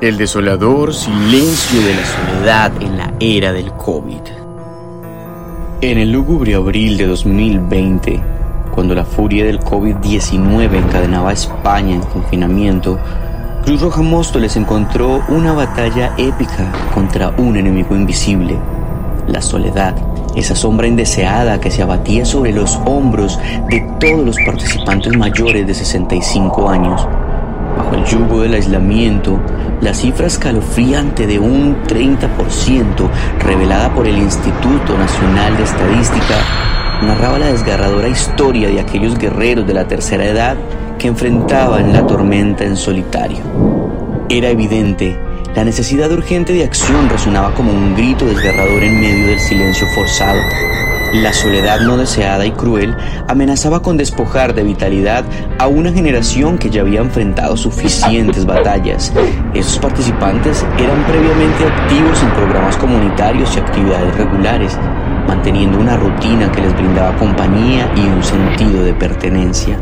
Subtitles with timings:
[0.00, 4.22] El desolador silencio de la soledad en la era del COVID.
[5.82, 8.18] En el lúgubre abril de 2020,
[8.70, 12.98] cuando la furia del COVID-19 encadenaba a España en confinamiento,
[13.62, 18.56] Cruz Roja Móstoles encontró una batalla épica contra un enemigo invisible,
[19.28, 19.94] la soledad,
[20.34, 23.38] esa sombra indeseada que se abatía sobre los hombros
[23.68, 27.06] de todos los participantes mayores de 65 años.
[27.80, 29.40] Bajo el yugo del aislamiento,
[29.80, 32.28] la cifra escalofriante de un 30%
[33.38, 36.34] revelada por el Instituto Nacional de Estadística
[37.00, 40.58] narraba la desgarradora historia de aquellos guerreros de la tercera edad
[40.98, 43.38] que enfrentaban la tormenta en solitario.
[44.28, 45.18] Era evidente,
[45.56, 50.38] la necesidad urgente de acción resonaba como un grito desgarrador en medio del silencio forzado.
[51.12, 52.96] La soledad no deseada y cruel
[53.26, 55.24] amenazaba con despojar de vitalidad
[55.58, 59.12] a una generación que ya había enfrentado suficientes batallas.
[59.52, 64.78] Esos participantes eran previamente activos en programas comunitarios y actividades regulares,
[65.26, 69.80] manteniendo una rutina que les brindaba compañía y un sentido de pertenencia.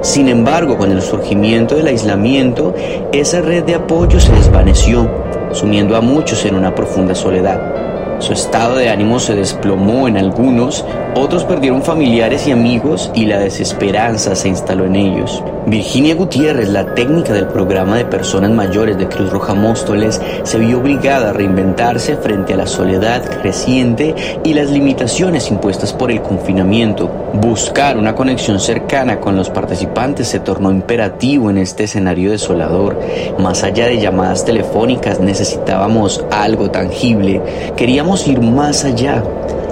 [0.00, 2.74] Sin embargo, con el surgimiento del aislamiento,
[3.12, 5.10] esa red de apoyo se desvaneció,
[5.52, 7.83] sumiendo a muchos en una profunda soledad.
[8.18, 10.84] Su estado de ánimo se desplomó en algunos,
[11.16, 15.42] otros perdieron familiares y amigos y la desesperanza se instaló en ellos.
[15.66, 20.78] Virginia Gutiérrez, la técnica del programa de personas mayores de Cruz Roja Móstoles, se vio
[20.78, 27.10] obligada a reinventarse frente a la soledad creciente y las limitaciones impuestas por el confinamiento.
[27.34, 33.00] Buscar una conexión cercana con los participantes se tornó imperativo en este escenario desolador.
[33.38, 37.40] Más allá de llamadas telefónicas necesitábamos algo tangible.
[37.76, 39.22] Queríamos ir más allá.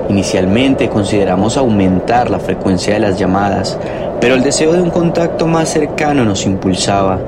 [0.08, 3.78] Inicialmente consideramos aumentar la frecuencia de las llamadas,
[4.20, 7.18] pero el deseo de un contacto más cercano nos impulsaba.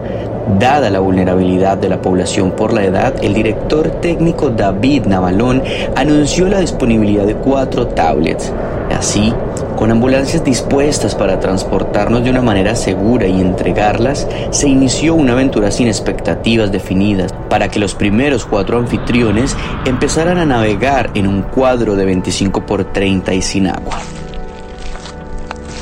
[0.58, 5.62] Dada la vulnerabilidad de la población por la edad, el director técnico David Navalón
[5.94, 8.52] anunció la disponibilidad de cuatro tablets.
[8.96, 9.32] Así,
[9.76, 15.70] con ambulancias dispuestas para transportarnos de una manera segura y entregarlas, se inició una aventura
[15.70, 21.94] sin expectativas definidas para que los primeros cuatro anfitriones empezaran a navegar en un cuadro
[21.94, 24.00] de 25 por 30 y sin agua.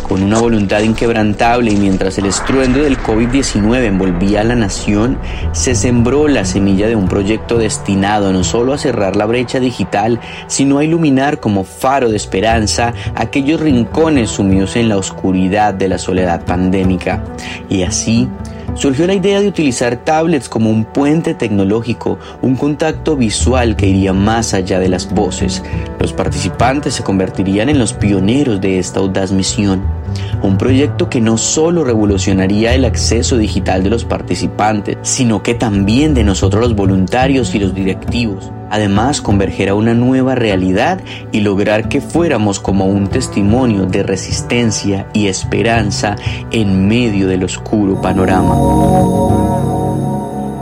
[0.06, 5.16] Con una voluntad inquebrantable y mientras el estruendo del COVID-19 envolvía a la nación,
[5.52, 10.20] se sembró la semilla de un proyecto destinado no solo a cerrar la brecha digital,
[10.48, 15.96] sino a iluminar como faro de esperanza aquellos rincones sumidos en la oscuridad de la
[15.96, 17.24] soledad pandémica.
[17.70, 18.28] Y así,
[18.74, 24.12] surgió la idea de utilizar tablets como un puente tecnológico, un contacto visual que iría
[24.12, 25.62] más allá de las voces.
[25.98, 30.01] Los participantes se convertirían en los pioneros de esta audaz misión.
[30.42, 36.14] Un proyecto que no solo revolucionaría el acceso digital de los participantes, sino que también
[36.14, 38.52] de nosotros los voluntarios y los directivos.
[38.70, 41.00] Además, converger a una nueva realidad
[41.30, 46.16] y lograr que fuéramos como un testimonio de resistencia y esperanza
[46.50, 48.56] en medio del oscuro panorama.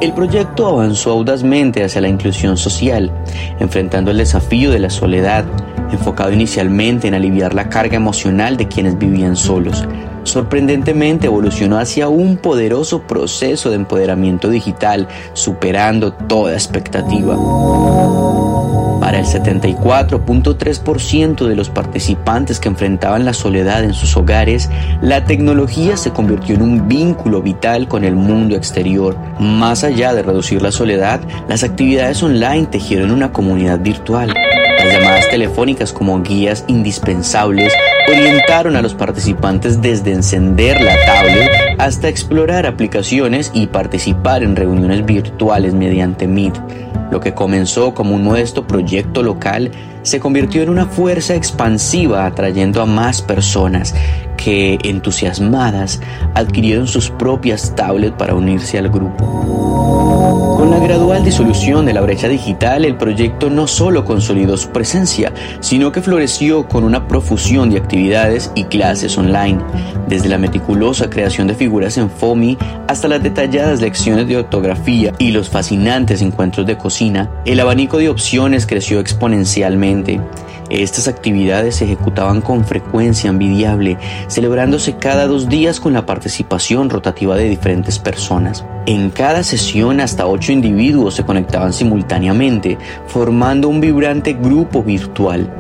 [0.00, 3.12] El proyecto avanzó audazmente hacia la inclusión social,
[3.61, 5.44] enfrentando el desafío de la soledad,
[5.93, 9.87] enfocado inicialmente en aliviar la carga emocional de quienes vivían solos.
[10.25, 17.37] Sorprendentemente evolucionó hacia un poderoso proceso de empoderamiento digital, superando toda expectativa.
[19.00, 24.69] Para el 74.3% de los participantes que enfrentaban la soledad en sus hogares,
[25.00, 29.17] la tecnología se convirtió en un vínculo vital con el mundo exterior.
[29.41, 34.34] Más allá de reducir la soledad, las actividades online tejieron una comunidad virtual.
[35.00, 37.72] Llamadas telefónicas como guías indispensables
[38.06, 45.06] orientaron a los participantes desde encender la tablet hasta explorar aplicaciones y participar en reuniones
[45.06, 46.55] virtuales mediante Meet.
[47.11, 49.71] Lo que comenzó como un modesto proyecto local
[50.03, 53.94] se convirtió en una fuerza expansiva atrayendo a más personas
[54.43, 56.01] que, entusiasmadas,
[56.34, 60.56] adquirieron sus propias tablets para unirse al grupo.
[60.56, 65.32] Con la gradual disolución de la brecha digital, el proyecto no solo consolidó su presencia,
[65.61, 69.59] sino que floreció con una profusión de actividades y clases online,
[70.09, 75.31] desde la meticulosa creación de figuras en FOMI hasta las detalladas lecciones de ortografía y
[75.31, 80.20] los fascinantes encuentros de cocina, el abanico de opciones creció exponencialmente.
[80.70, 87.37] Estas actividades se ejecutaban con frecuencia envidiable, celebrándose cada dos días con la participación rotativa
[87.37, 88.64] de diferentes personas.
[88.87, 92.78] En cada sesión hasta ocho individuos se conectaban simultáneamente,
[93.08, 95.52] formando un vibrante grupo virtual.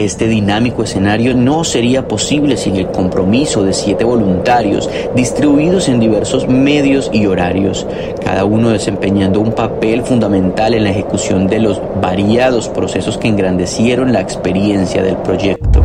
[0.00, 6.48] Este dinámico escenario no sería posible sin el compromiso de siete voluntarios distribuidos en diversos
[6.48, 7.86] medios y horarios,
[8.24, 14.14] cada uno desempeñando un papel fundamental en la ejecución de los variados procesos que engrandecieron
[14.14, 15.84] la experiencia del proyecto.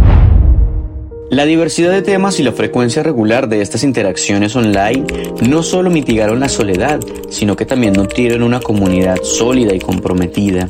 [1.29, 5.03] La diversidad de temas y la frecuencia regular de estas interacciones online
[5.45, 10.69] no solo mitigaron la soledad, sino que también nutrieron una comunidad sólida y comprometida.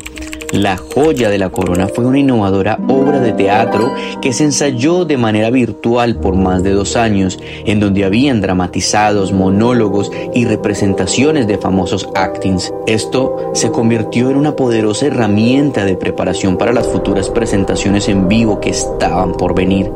[0.56, 5.18] La joya de la corona fue una innovadora obra de teatro que se ensayó de
[5.18, 11.58] manera virtual por más de dos años, en donde habían dramatizados, monólogos y representaciones de
[11.58, 12.74] famosos actings.
[12.88, 18.62] Esto se convirtió en una poderosa herramienta de preparación para las futuras presentaciones en vivo
[18.62, 19.92] que estaban por venir.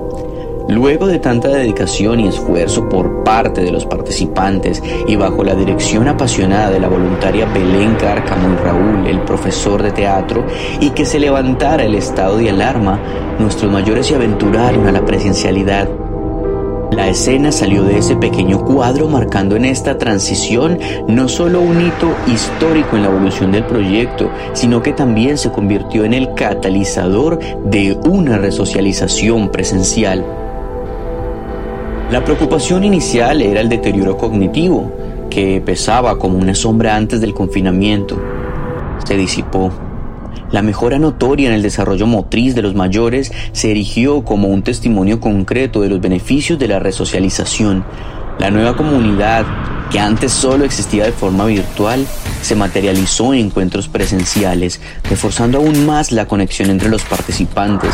[0.69, 6.07] Luego de tanta dedicación y esfuerzo por parte de los participantes y bajo la dirección
[6.07, 10.45] apasionada de la voluntaria Belén Cárcamo y Raúl, el profesor de teatro,
[10.79, 12.99] y que se levantara el estado de alarma,
[13.39, 15.89] nuestros mayores se aventuraron a la presencialidad.
[16.91, 20.77] La escena salió de ese pequeño cuadro marcando en esta transición
[21.07, 26.03] no solo un hito histórico en la evolución del proyecto, sino que también se convirtió
[26.03, 30.23] en el catalizador de una resocialización presencial.
[32.11, 34.91] La preocupación inicial era el deterioro cognitivo,
[35.29, 38.19] que pesaba como una sombra antes del confinamiento.
[39.05, 39.71] Se disipó.
[40.51, 45.19] La mejora notoria en el desarrollo motriz de los mayores se erigió como un testimonio
[45.19, 47.85] concreto de los beneficios de la resocialización.
[48.39, 49.45] La nueva comunidad,
[49.89, 52.05] que antes solo existía de forma virtual,
[52.41, 57.91] se materializó en encuentros presenciales, reforzando aún más la conexión entre los participantes.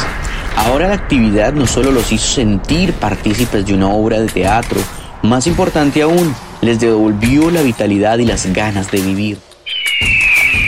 [0.55, 4.79] Ahora la actividad no solo los hizo sentir partícipes de una obra de teatro,
[5.23, 9.39] más importante aún, les devolvió la vitalidad y las ganas de vivir.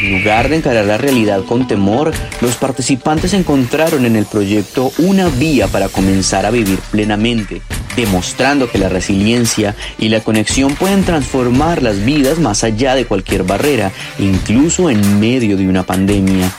[0.02, 5.28] En lugar de encarar la realidad con temor, los participantes encontraron en el proyecto una
[5.28, 7.62] vía para comenzar a vivir plenamente,
[7.98, 13.44] demostrando que la resiliencia y la conexión pueden transformar las vidas más allá de cualquier
[13.44, 16.50] barrera, incluso en medio de una pandemia.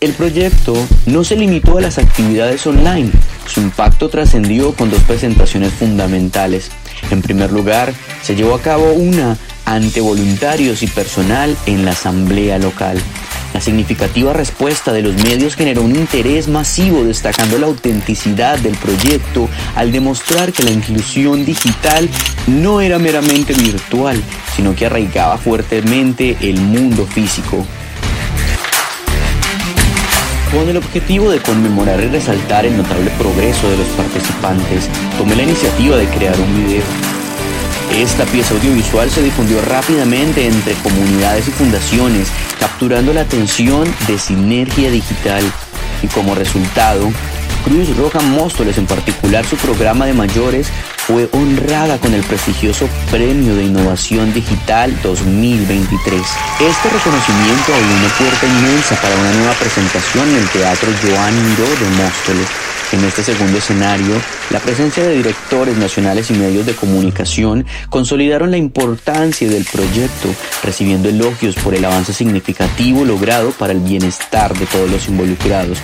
[0.00, 0.74] El proyecto
[1.06, 3.10] no se limitó a las actividades online,
[3.46, 6.70] su impacto trascendió con dos presentaciones fundamentales.
[7.10, 12.58] En primer lugar, se llevó a cabo una ante voluntarios y personal en la asamblea
[12.58, 13.00] local.
[13.52, 19.48] La significativa respuesta de los medios generó un interés masivo destacando la autenticidad del proyecto
[19.74, 22.08] al demostrar que la inclusión digital
[22.46, 24.22] no era meramente virtual,
[24.54, 27.66] sino que arraigaba fuertemente el mundo físico.
[30.52, 34.88] Con el objetivo de conmemorar y resaltar el notable progreso de los participantes,
[35.18, 36.82] tomé la iniciativa de crear un video
[37.96, 42.28] esta pieza audiovisual se difundió rápidamente entre comunidades y fundaciones,
[42.60, 45.42] capturando la atención de Sinergia Digital.
[46.02, 47.10] Y como resultado,
[47.64, 53.56] Cruz Roja Móstoles, en particular su programa de mayores, fue honrada con el prestigioso Premio
[53.56, 56.20] de Innovación Digital 2023.
[56.60, 61.64] Este reconocimiento abrió una puerta inmensa para una nueva presentación en el Teatro Joan Miró
[61.64, 62.46] de Móstoles
[62.92, 64.14] en este segundo escenario,
[64.50, 70.28] la presencia de directores nacionales y medios de comunicación consolidaron la importancia del proyecto,
[70.62, 75.78] recibiendo elogios por el avance significativo logrado para el bienestar de todos los involucrados.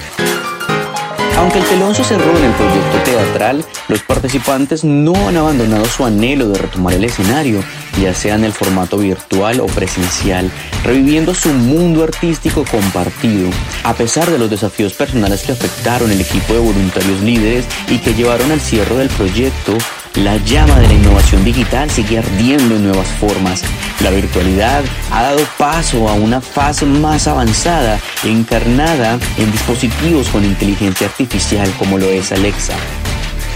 [1.38, 6.06] Aunque el telón se cerró en el proyecto teatral, los participantes no han abandonado su
[6.06, 7.62] anhelo de retomar el escenario,
[8.00, 10.50] ya sea en el formato virtual o presencial,
[10.82, 13.50] reviviendo su mundo artístico compartido.
[13.84, 18.14] A pesar de los desafíos personales que afectaron el equipo de voluntarios líderes y que
[18.14, 19.76] llevaron al cierre del proyecto,
[20.16, 23.62] la llama de la innovación digital sigue ardiendo en nuevas formas.
[24.02, 31.06] La virtualidad ha dado paso a una fase más avanzada, encarnada en dispositivos con inteligencia
[31.06, 32.74] artificial como lo es Alexa.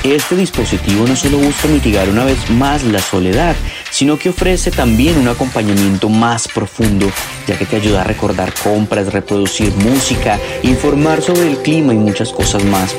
[0.02, 3.54] Este dispositivo no solo busca mitigar una vez más la soledad,
[3.90, 7.10] sino que ofrece también un acompañamiento más profundo,
[7.46, 12.32] ya que te ayuda a recordar compras, reproducir música, informar sobre el clima y muchas
[12.32, 12.94] cosas más.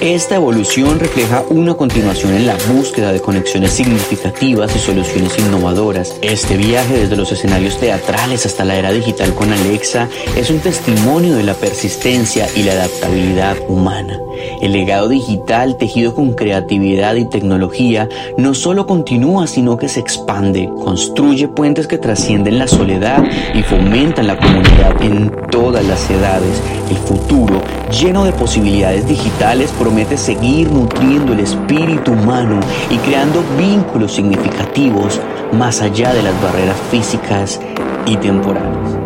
[0.00, 6.14] Esta evolución refleja una continuación en la búsqueda de conexiones significativas y soluciones innovadoras.
[6.20, 11.34] Este viaje desde los escenarios teatrales hasta la era digital con Alexa es un testimonio
[11.34, 14.20] de la persistencia y la adaptabilidad humana.
[14.60, 20.70] El legado digital tejido con creatividad y tecnología no solo continúa sino que se expande,
[20.84, 23.24] construye puentes que trascienden la soledad
[23.54, 26.60] y fomentan la comunidad en todas las edades.
[26.90, 32.58] El futuro, lleno de posibilidades digitales, promete seguir nutriendo el espíritu humano
[32.90, 35.20] y creando vínculos significativos
[35.52, 37.60] más allá de las barreras físicas
[38.04, 38.96] y temporales.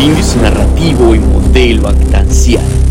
[0.00, 2.81] Índice narrativo y modelo actancial.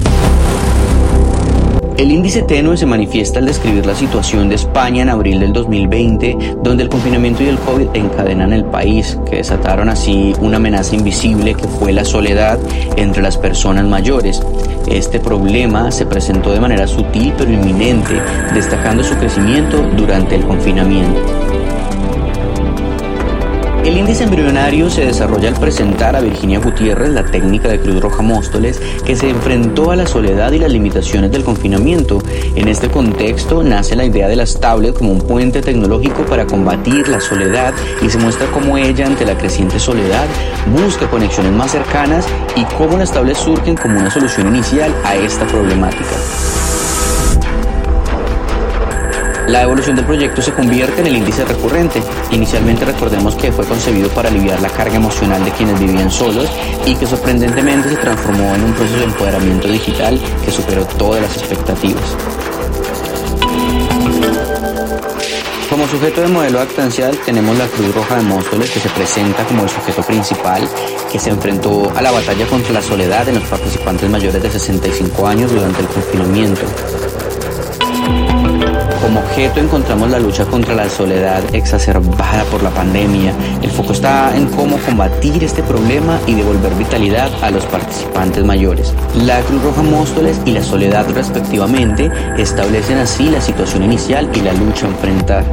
[2.01, 6.55] El índice tenue se manifiesta al describir la situación de España en abril del 2020,
[6.63, 11.53] donde el confinamiento y el COVID encadenan el país, que desataron así una amenaza invisible
[11.53, 12.57] que fue la soledad
[12.95, 14.41] entre las personas mayores.
[14.87, 18.19] Este problema se presentó de manera sutil pero inminente,
[18.55, 21.21] destacando su crecimiento durante el confinamiento.
[23.83, 28.21] El índice embrionario se desarrolla al presentar a Virginia Gutiérrez la técnica de Cruz Roja
[28.21, 32.21] Móstoles que se enfrentó a la soledad y las limitaciones del confinamiento.
[32.55, 37.07] En este contexto nace la idea de las tablets como un puente tecnológico para combatir
[37.07, 37.73] la soledad
[38.03, 40.27] y se muestra cómo ella ante la creciente soledad
[40.75, 45.47] busca conexiones más cercanas y cómo las tablets surgen como una solución inicial a esta
[45.47, 46.15] problemática.
[49.47, 52.01] La evolución del proyecto se convierte en el índice recurrente.
[52.31, 56.49] Inicialmente recordemos que fue concebido para aliviar la carga emocional de quienes vivían solos
[56.85, 61.37] y que sorprendentemente se transformó en un proceso de empoderamiento digital que superó todas las
[61.37, 62.15] expectativas.
[65.69, 69.63] Como sujeto de modelo actancial tenemos la Cruz Roja de Móstoles que se presenta como
[69.63, 70.67] el sujeto principal
[71.11, 75.27] que se enfrentó a la batalla contra la soledad de los participantes mayores de 65
[75.27, 76.61] años durante el confinamiento.
[79.01, 83.33] Como objeto encontramos la lucha contra la soledad exacerbada por la pandemia.
[83.63, 88.93] El foco está en cómo combatir este problema y devolver vitalidad a los participantes mayores.
[89.25, 94.53] La Cruz Roja Móstoles y la soledad respectivamente establecen así la situación inicial y la
[94.53, 95.43] lucha a enfrentar.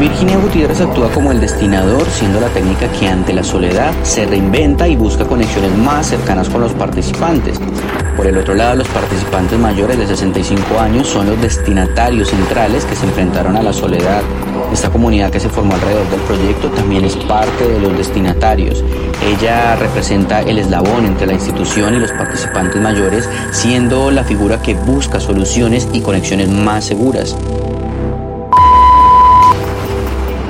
[0.00, 4.88] Virginia Gutiérrez actúa como el destinador, siendo la técnica que ante la soledad se reinventa
[4.88, 7.60] y busca conexiones más cercanas con los participantes.
[8.22, 12.94] Por el otro lado, los participantes mayores de 65 años son los destinatarios centrales que
[12.94, 14.22] se enfrentaron a la soledad.
[14.72, 18.84] Esta comunidad que se formó alrededor del proyecto también es parte de los destinatarios.
[19.26, 24.74] Ella representa el eslabón entre la institución y los participantes mayores, siendo la figura que
[24.74, 27.36] busca soluciones y conexiones más seguras.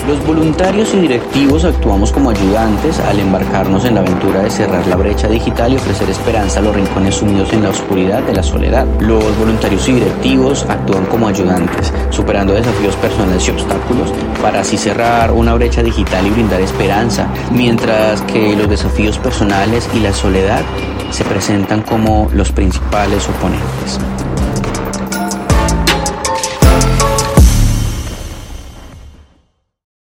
[0.07, 4.97] Los voluntarios y directivos actuamos como ayudantes al embarcarnos en la aventura de cerrar la
[4.97, 8.85] brecha digital y ofrecer esperanza a los rincones sumidos en la oscuridad de la soledad.
[8.99, 15.31] Los voluntarios y directivos actúan como ayudantes, superando desafíos personales y obstáculos para así cerrar
[15.31, 20.63] una brecha digital y brindar esperanza, mientras que los desafíos personales y la soledad
[21.11, 24.01] se presentan como los principales oponentes.